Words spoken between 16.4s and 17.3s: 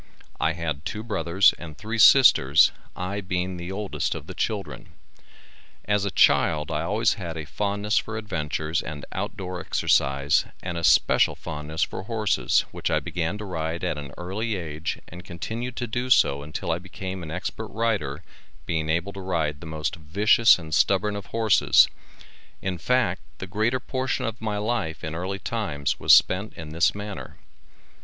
until I became an